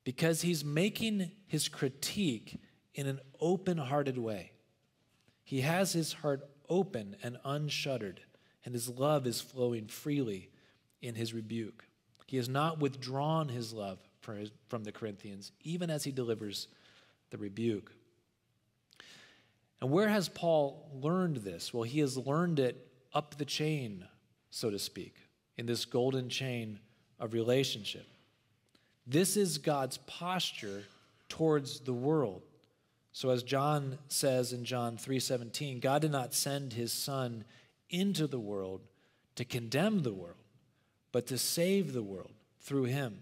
[0.03, 2.61] because he's making his critique
[2.93, 4.51] in an open hearted way.
[5.43, 8.21] He has his heart open and unshuttered,
[8.65, 10.49] and his love is flowing freely
[11.01, 11.83] in his rebuke.
[12.25, 16.67] He has not withdrawn his love from the Corinthians, even as he delivers
[17.29, 17.91] the rebuke.
[19.81, 21.73] And where has Paul learned this?
[21.73, 24.05] Well, he has learned it up the chain,
[24.49, 25.15] so to speak,
[25.57, 26.79] in this golden chain
[27.19, 28.07] of relationship.
[29.05, 30.83] This is God's posture
[31.27, 32.43] towards the world.
[33.11, 37.43] So as John says in John 3:17, God did not send his son
[37.89, 38.81] into the world
[39.35, 40.37] to condemn the world,
[41.11, 43.21] but to save the world through him.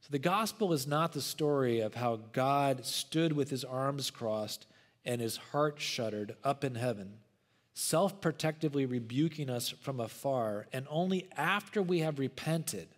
[0.00, 4.66] So the gospel is not the story of how God stood with his arms crossed
[5.04, 7.18] and his heart shuttered up in heaven,
[7.74, 12.88] self protectively rebuking us from afar, and only after we have repented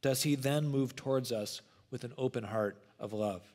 [0.00, 3.53] does he then move towards us with an open heart of love.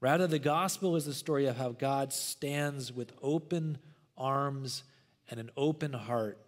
[0.00, 3.78] Rather, the gospel is the story of how God stands with open
[4.16, 4.84] arms
[5.28, 6.38] and an open heart,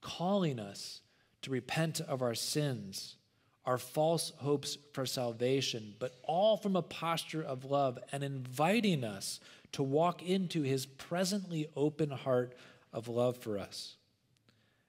[0.00, 1.00] calling us
[1.42, 3.16] to repent of our sins,
[3.64, 9.40] our false hopes for salvation, but all from a posture of love and inviting us
[9.72, 12.56] to walk into his presently open heart
[12.92, 13.96] of love for us.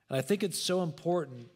[0.10, 1.50] And I think it's so important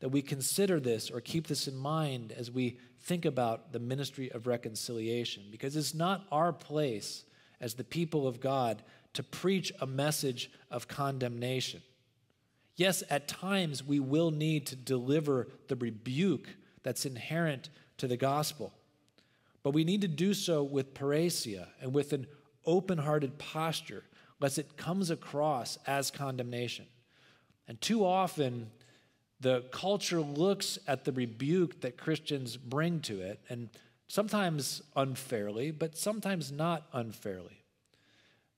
[0.00, 4.30] that we consider this or keep this in mind as we think about the ministry
[4.30, 7.24] of reconciliation, because it's not our place
[7.60, 8.82] as the people of God
[9.14, 11.82] to preach a message of condemnation.
[12.76, 16.48] Yes, at times we will need to deliver the rebuke
[16.82, 18.72] that's inherent to the gospel,
[19.62, 22.26] but we need to do so with parrhesia and with an
[22.64, 24.04] open hearted posture,
[24.40, 26.86] lest it comes across as condemnation.
[27.68, 28.70] And too often,
[29.42, 33.68] the culture looks at the rebuke that Christians bring to it, and
[34.06, 37.64] sometimes unfairly, but sometimes not unfairly.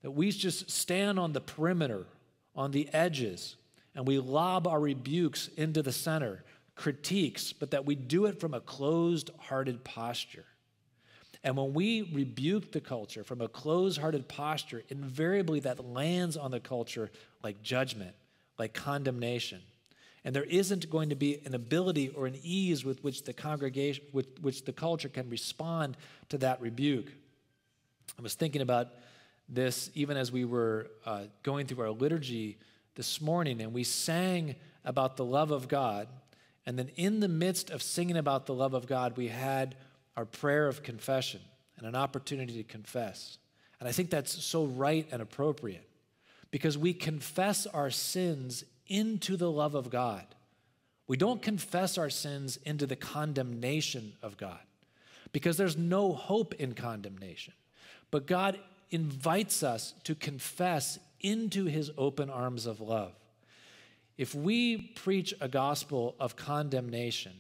[0.03, 2.05] That we just stand on the perimeter,
[2.55, 3.57] on the edges,
[3.95, 6.45] and we lob our rebukes into the center,
[6.77, 10.45] critiques, but that we do it from a closed hearted posture.
[11.43, 16.51] And when we rebuke the culture from a closed hearted posture, invariably that lands on
[16.51, 17.11] the culture
[17.43, 18.15] like judgment,
[18.59, 19.61] like condemnation.
[20.25, 24.05] And there isn't going to be an ability or an ease with which the congregation,
[24.13, 25.97] with which the culture can respond
[26.31, 27.13] to that rebuke.
[28.19, 28.89] I was thinking about
[29.49, 32.59] this even as we were uh, going through our liturgy
[32.95, 36.09] this morning, and we sang about the love of God.
[36.67, 39.75] And then, in the midst of singing about the love of God, we had
[40.17, 41.41] our prayer of confession
[41.77, 43.37] and an opportunity to confess.
[43.81, 45.87] And I think that's so right and appropriate
[46.51, 50.27] because we confess our sins into the love of God.
[51.07, 54.61] We don't confess our sins into the condemnation of God
[55.33, 57.53] because there's no hope in condemnation.
[58.11, 58.59] But God
[58.91, 63.13] invites us to confess into his open arms of love.
[64.17, 67.33] If we preach a gospel of condemnation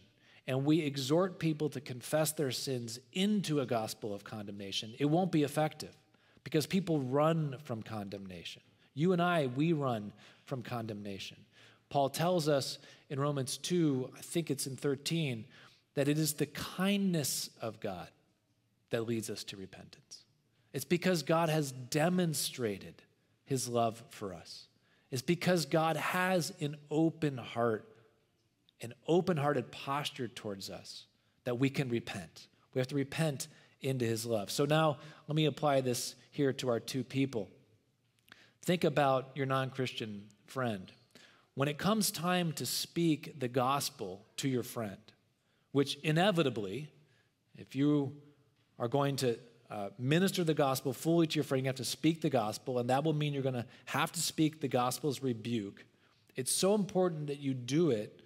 [0.47, 5.31] and we exhort people to confess their sins into a gospel of condemnation, it won't
[5.31, 5.97] be effective
[6.43, 8.63] because people run from condemnation.
[8.95, 10.13] You and I, we run
[10.45, 11.37] from condemnation.
[11.91, 12.79] Paul tells us
[13.11, 15.45] in Romans 2, I think it's in 13,
[15.95, 18.09] that it is the kindness of God
[18.91, 20.25] that leads us to repentance.
[20.73, 22.95] It's because God has demonstrated
[23.45, 24.67] his love for us.
[25.11, 27.89] It's because God has an open heart,
[28.81, 31.07] an open hearted posture towards us
[31.45, 32.49] that we can repent.
[32.73, 33.47] We have to repent
[33.81, 34.51] into his love.
[34.51, 37.49] So now let me apply this here to our two people.
[38.65, 40.91] Think about your non Christian friend.
[41.55, 44.97] When it comes time to speak the gospel to your friend,
[45.73, 46.89] which inevitably,
[47.59, 48.17] if you
[48.79, 49.39] are going to
[49.71, 52.89] uh, minister the gospel fully to your friend, you have to speak the gospel, and
[52.89, 55.85] that will mean you're going to have to speak the gospel's rebuke.
[56.35, 58.23] It's so important that you do it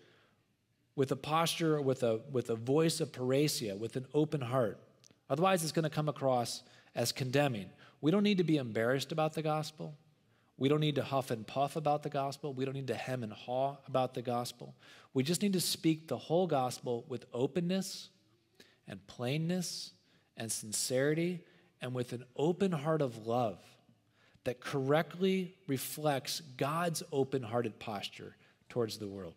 [0.94, 4.78] with a posture, with a, with a voice of parrhesia, with an open heart.
[5.28, 6.62] Otherwise, it's going to come across
[6.94, 7.70] as condemning.
[8.00, 9.94] We don't need to be embarrassed about the gospel.
[10.58, 12.52] We don't need to huff and puff about the gospel.
[12.52, 14.74] We don't need to hem and haw about the gospel.
[15.14, 18.10] We just need to speak the whole gospel with openness
[18.88, 19.92] and plainness
[20.36, 21.40] and sincerity
[21.80, 23.60] and with an open heart of love
[24.44, 28.34] that correctly reflects God's open hearted posture
[28.68, 29.34] towards the world.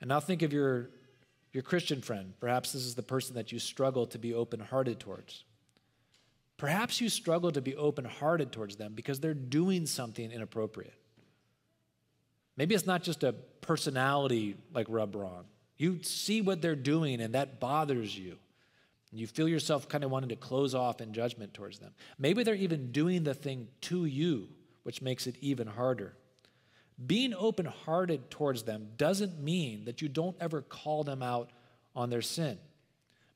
[0.00, 0.90] And now think of your,
[1.52, 2.34] your Christian friend.
[2.40, 5.44] Perhaps this is the person that you struggle to be open hearted towards.
[6.60, 10.92] Perhaps you struggle to be open hearted towards them because they're doing something inappropriate.
[12.54, 13.32] Maybe it's not just a
[13.62, 15.44] personality like rub wrong.
[15.78, 18.36] You see what they're doing and that bothers you.
[19.10, 21.94] You feel yourself kind of wanting to close off in judgment towards them.
[22.18, 24.50] Maybe they're even doing the thing to you,
[24.82, 26.12] which makes it even harder.
[27.06, 31.48] Being open hearted towards them doesn't mean that you don't ever call them out
[31.96, 32.58] on their sin.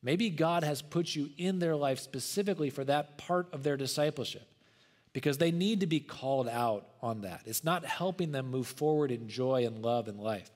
[0.05, 4.47] Maybe God has put you in their life specifically for that part of their discipleship
[5.15, 7.41] because they need to be called out on that.
[7.47, 10.51] It's not helping them move forward in joy and love and life.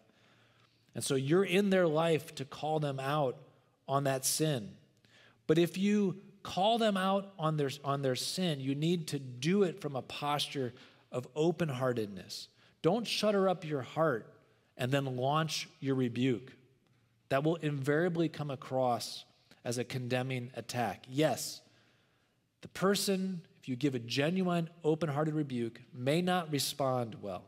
[0.94, 3.38] And so you're in their life to call them out
[3.88, 4.68] on that sin.
[5.46, 9.62] But if you call them out on their, on their sin, you need to do
[9.62, 10.74] it from a posture
[11.10, 12.48] of open heartedness.
[12.82, 14.30] Don't shutter up your heart
[14.76, 16.52] and then launch your rebuke.
[17.30, 19.24] That will invariably come across
[19.68, 21.04] as a condemning attack.
[21.10, 21.60] Yes,
[22.62, 27.44] the person, if you give a genuine, open hearted rebuke, may not respond well.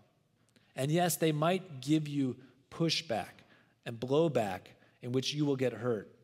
[0.77, 2.37] And yes, they might give you
[2.71, 3.41] pushback
[3.87, 4.61] and blowback
[5.01, 6.15] in which you will get hurt.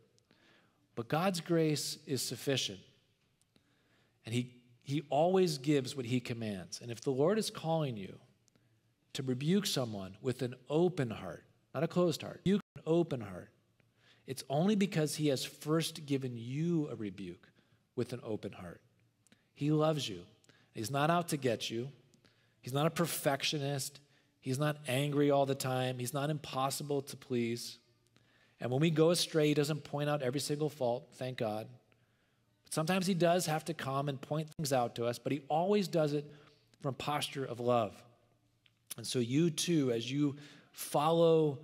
[0.97, 2.80] But God's grace is sufficient.
[4.26, 6.78] And He, he always gives what He commands.
[6.82, 8.18] And if the Lord is calling you
[9.14, 13.49] to rebuke someone with an open heart, not a closed heart, you an open heart,
[14.27, 17.49] it's only because He has first given you a rebuke
[17.95, 18.81] with an open heart.
[19.55, 20.20] He loves you.
[20.74, 21.89] He's not out to get you.
[22.61, 24.01] He's not a perfectionist.
[24.41, 25.99] He's not angry all the time.
[25.99, 27.79] He's not impossible to please.
[28.61, 31.66] And when we go astray, He doesn't point out every single fault, thank God.
[32.64, 35.43] But sometimes He does have to come and point things out to us, but He
[35.49, 36.31] always does it
[36.83, 37.95] from posture of love.
[38.97, 40.37] And so, you too, as you
[40.72, 41.59] follow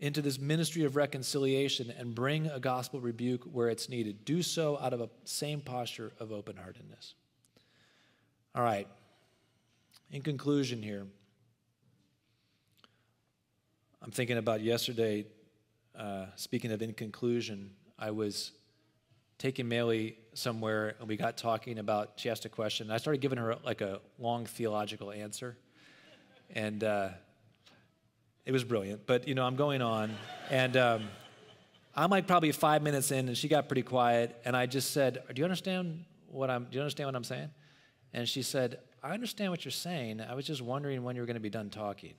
[0.00, 4.24] into this ministry of reconciliation and bring a gospel rebuke where it's needed.
[4.24, 7.14] Do so out of a same posture of open heartedness.
[8.54, 8.86] All right.
[10.10, 11.06] In conclusion, here,
[14.00, 15.26] I'm thinking about yesterday.
[15.98, 18.52] Uh, speaking of in conclusion, I was
[19.38, 22.90] taking Maylee somewhere and we got talking about, she asked a question.
[22.90, 25.56] I started giving her like a long theological answer.
[26.54, 27.08] And, uh,
[28.48, 29.06] it was brilliant.
[29.06, 30.16] But, you know, I'm going on.
[30.48, 31.04] And um,
[31.94, 34.34] I'm like probably five minutes in, and she got pretty quiet.
[34.46, 37.50] And I just said, Do you understand what I'm, do you understand what I'm saying?
[38.14, 40.22] And she said, I understand what you're saying.
[40.22, 42.14] I was just wondering when you were going to be done talking.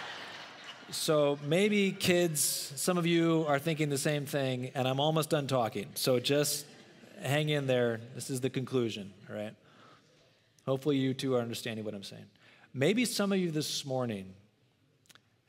[0.90, 2.40] so maybe kids,
[2.76, 5.88] some of you are thinking the same thing, and I'm almost done talking.
[5.96, 6.64] So just
[7.20, 8.00] hang in there.
[8.14, 9.52] This is the conclusion, all right?
[10.64, 12.24] Hopefully, you two are understanding what I'm saying.
[12.72, 14.32] Maybe some of you this morning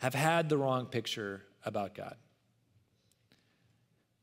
[0.01, 2.15] have had the wrong picture about God.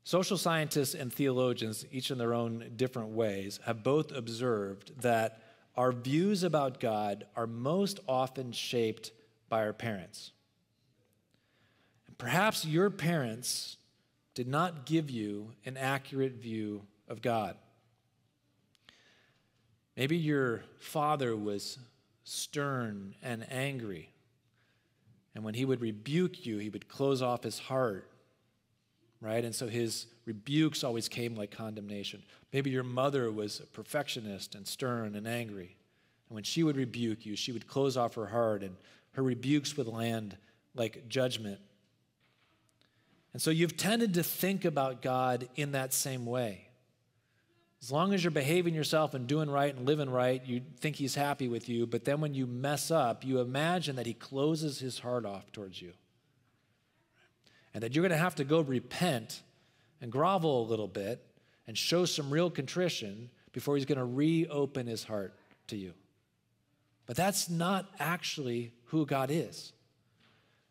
[0.03, 5.41] Social scientists and theologians, each in their own different ways, have both observed that
[5.77, 9.11] our views about God are most often shaped
[9.47, 10.33] by our parents.
[12.17, 13.77] Perhaps your parents
[14.33, 17.55] did not give you an accurate view of God.
[19.95, 21.79] Maybe your father was
[22.25, 24.11] stern and angry
[25.39, 28.11] and when he would rebuke you, he would close off his heart,
[29.21, 29.45] right?
[29.45, 32.23] And so his rebukes always came like condemnation.
[32.51, 35.77] Maybe your mother was a perfectionist and stern and angry.
[36.27, 38.75] And when she would rebuke you, she would close off her heart, and
[39.13, 40.35] her rebukes would land
[40.75, 41.61] like judgment.
[43.31, 46.67] And so you've tended to think about God in that same way.
[47.81, 51.15] As long as you're behaving yourself and doing right and living right, you think he's
[51.15, 51.87] happy with you.
[51.87, 55.81] But then when you mess up, you imagine that he closes his heart off towards
[55.81, 55.93] you.
[57.73, 59.41] And that you're going to have to go repent
[60.01, 61.23] and grovel a little bit
[61.67, 65.33] and show some real contrition before he's going to reopen his heart
[65.67, 65.93] to you.
[67.05, 69.71] But that's not actually who God is.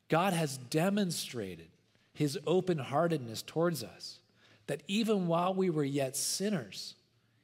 [0.09, 1.69] God has demonstrated
[2.13, 4.19] his open heartedness towards us,
[4.67, 6.95] that even while we were yet sinners,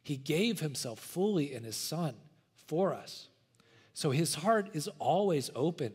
[0.04, 2.14] he gave himself fully in his son
[2.66, 3.28] for us.
[3.92, 5.92] So his heart is always open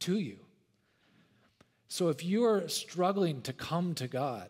[0.00, 0.38] to you.
[1.88, 4.48] So if you're struggling to come to God,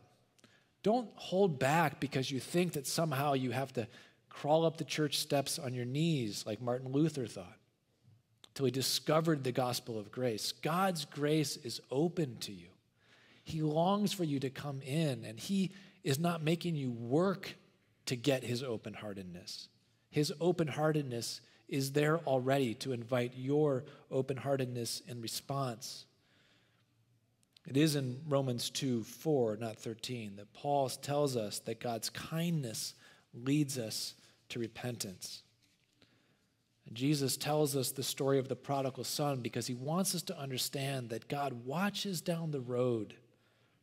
[0.84, 3.88] don't hold back because you think that somehow you have to
[4.28, 7.59] crawl up the church steps on your knees like Martin Luther thought
[8.50, 10.52] until he discovered the gospel of grace.
[10.52, 12.68] God's grace is open to you.
[13.48, 15.70] He longs for you to come in, and He
[16.04, 17.54] is not making you work
[18.09, 19.68] to get his open heartedness.
[20.11, 26.06] His open heartedness is there already to invite your open heartedness in response.
[27.66, 32.94] It is in Romans 2 4, not 13, that Paul tells us that God's kindness
[33.34, 34.14] leads us
[34.48, 35.42] to repentance.
[36.86, 40.38] And Jesus tells us the story of the prodigal son because he wants us to
[40.38, 43.12] understand that God watches down the road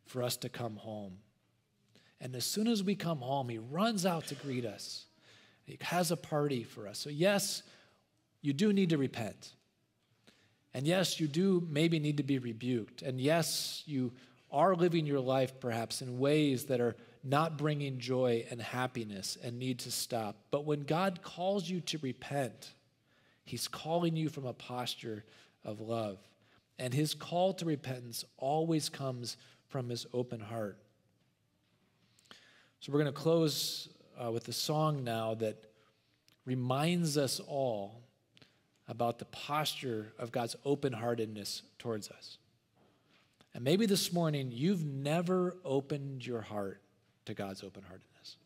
[0.04, 1.18] for us to come home.
[2.20, 5.06] And as soon as we come home, he runs out to greet us.
[5.64, 6.98] He has a party for us.
[6.98, 7.62] So, yes,
[8.40, 9.52] you do need to repent.
[10.72, 13.02] And yes, you do maybe need to be rebuked.
[13.02, 14.12] And yes, you
[14.50, 19.58] are living your life perhaps in ways that are not bringing joy and happiness and
[19.58, 20.36] need to stop.
[20.50, 22.72] But when God calls you to repent,
[23.44, 25.24] He's calling you from a posture
[25.64, 26.18] of love.
[26.78, 29.36] And His call to repentance always comes
[29.68, 30.78] from His open heart.
[32.80, 33.88] So we're going to close
[34.22, 35.64] uh, with a song now that
[36.44, 38.02] reminds us all
[38.88, 42.38] about the posture of God's open heartedness towards us.
[43.54, 46.80] And maybe this morning you've never opened your heart
[47.24, 48.36] to God's open heartedness.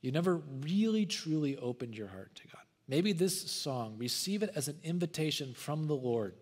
[0.00, 2.62] You never really, truly opened your heart to God.
[2.88, 6.34] Maybe this song, receive it as an invitation from the Lord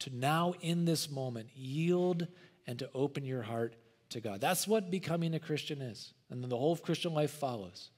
[0.00, 2.26] to now, in this moment, yield
[2.66, 3.74] and to open your heart
[4.10, 4.40] to God.
[4.40, 6.12] That's what becoming a Christian is.
[6.30, 7.90] And then the whole Christian life follows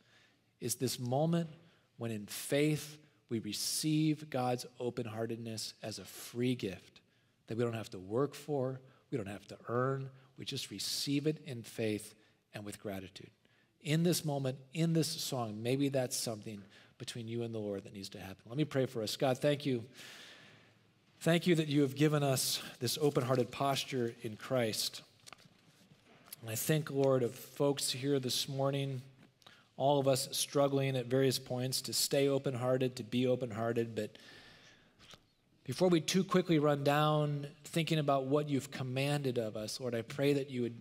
[0.61, 1.51] is this moment
[1.99, 2.99] when in faith
[3.29, 7.01] we receive God's open heartedness as a free gift
[7.47, 8.81] that we don't have to work for,
[9.11, 12.15] we don't have to earn, we just receive it in faith
[12.55, 13.31] and with gratitude.
[13.83, 16.63] In this moment, in this song, maybe that's something
[16.99, 18.43] between you and the Lord that needs to happen.
[18.47, 19.17] Let me pray for us.
[19.17, 19.85] God, thank you.
[21.21, 25.03] Thank you that you have given us this open hearted posture in Christ.
[26.41, 29.03] And I think, Lord, of folks here this morning,
[29.77, 33.95] all of us struggling at various points to stay open hearted, to be open hearted.
[33.95, 34.17] But
[35.65, 40.03] before we too quickly run down thinking about what you've commanded of us, Lord, I
[40.03, 40.79] pray that you would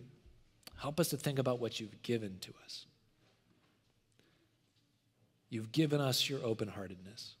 [0.78, 2.86] help us to think about what you've given to us.
[5.50, 7.34] You've given us your open heartedness.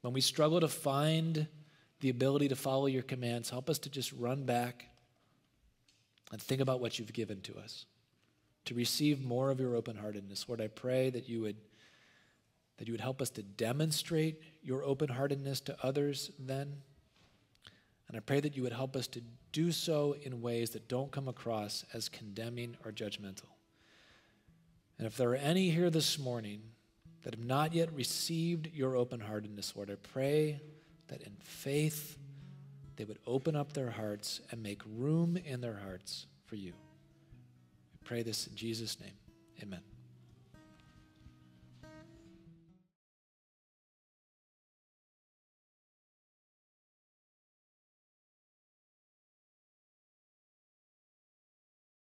[0.00, 1.46] When we struggle to find
[2.00, 4.86] the ability to follow your commands, help us to just run back
[6.32, 7.86] and think about what you've given to us,
[8.64, 10.48] to receive more of your open heartedness.
[10.48, 11.56] Lord, I pray that you would.
[12.78, 16.74] That you would help us to demonstrate your open heartedness to others then.
[18.06, 19.22] And I pray that you would help us to
[19.52, 23.48] do so in ways that don't come across as condemning or judgmental.
[24.98, 26.60] And if there are any here this morning
[27.22, 30.60] that have not yet received your open heartedness, Lord, I pray
[31.08, 32.18] that in faith
[32.96, 36.72] they would open up their hearts and make room in their hearts for you.
[37.92, 39.16] We pray this in Jesus' name.
[39.62, 39.95] Amen.